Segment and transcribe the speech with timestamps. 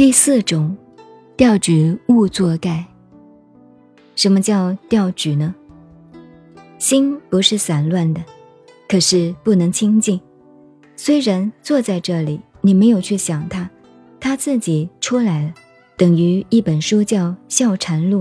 [0.00, 0.74] 第四种，
[1.36, 2.86] 调举勿作盖。
[4.16, 5.54] 什么叫调举呢？
[6.78, 8.24] 心不是散乱的，
[8.88, 10.18] 可是不能清静。
[10.96, 13.68] 虽然坐在这里，你没有去想它，
[14.18, 15.52] 它自己出来了。
[15.98, 18.20] 等于一本书叫《笑禅录》，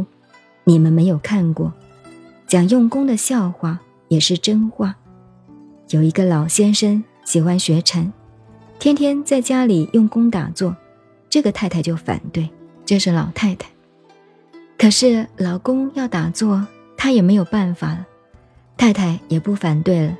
[0.65, 1.71] 你们没有看过，
[2.45, 4.97] 讲用功的笑话也是真话。
[5.91, 8.11] 有一个老先生喜欢学禅，
[8.79, 10.75] 天天在家里用功打坐。
[11.29, 12.49] 这个太太就反对，
[12.85, 13.69] 这是老太太。
[14.77, 16.65] 可是老公要打坐，
[16.97, 18.05] 她也没有办法了。
[18.77, 20.17] 太太也不反对了，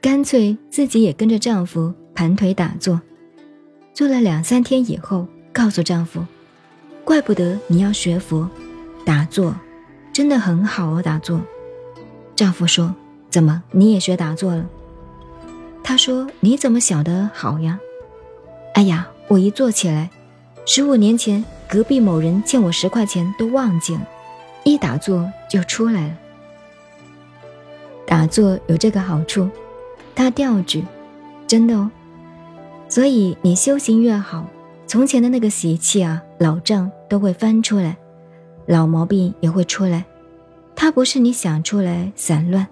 [0.00, 3.00] 干脆自己也跟着丈夫盘腿打坐。
[3.94, 6.24] 做了两三天以后，告诉丈夫
[7.02, 8.48] ：“怪不得你要学佛，
[9.06, 9.56] 打坐
[10.12, 11.40] 真的很好哦。”打坐。
[12.36, 12.94] 丈夫说
[13.30, 14.66] ：“怎么你也学打坐了？”
[15.82, 17.80] 他说：“你怎么晓得好呀？”
[18.74, 20.10] 哎呀，我一坐起来。
[20.70, 24.06] 十五年前，隔壁某人欠我十块钱都忘记了，
[24.64, 26.18] 一打坐就出来了。
[28.06, 29.48] 打坐有这个好处，
[30.14, 30.84] 它调举，
[31.46, 31.90] 真的哦。
[32.86, 34.44] 所以你修行越好，
[34.86, 37.96] 从前的那个习气啊、老账都会翻出来，
[38.66, 40.04] 老毛病也会出来。
[40.76, 42.66] 它不是你想出来散乱，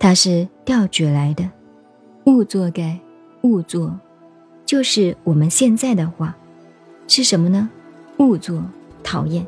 [0.00, 1.48] 它是调举来的。
[2.24, 2.98] 勿作该，
[3.42, 3.96] 勿作，
[4.66, 6.36] 就是我们现在的话。
[7.10, 7.68] 是什么呢？
[8.18, 8.62] 误作
[9.02, 9.44] 讨厌。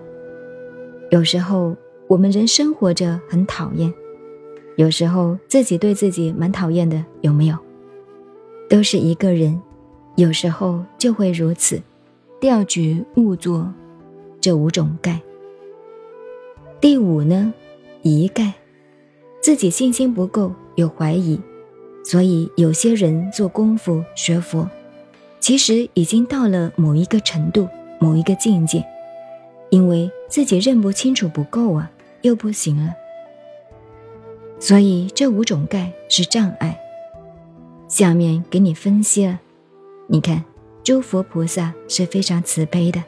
[1.13, 1.77] 有时候
[2.09, 3.95] 我们人生活着很讨厌，
[4.75, 7.57] 有时候自己对自己蛮讨厌的，有没有？
[8.69, 9.63] 都是一个人，
[10.17, 11.81] 有时候就会如此。
[12.41, 13.73] 调举误作，
[14.41, 15.21] 这五种盖。
[16.81, 17.55] 第五呢，
[18.03, 18.55] 疑盖，
[19.41, 21.41] 自己信心不够，有怀疑，
[22.05, 24.69] 所以有些人做功夫学佛。
[25.43, 28.85] 其实已经到了某一个程度、某一个境界，
[29.71, 32.95] 因为自己认不清楚不够啊，又不行了。
[34.61, 36.79] 所以这五种盖是障碍。
[37.89, 39.41] 下面给你分析了，
[40.07, 40.45] 你看
[40.85, 43.03] 诸佛菩萨是非常慈悲的，